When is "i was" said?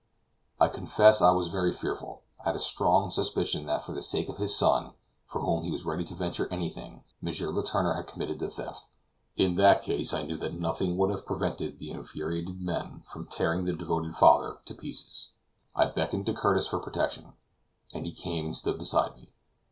1.21-1.45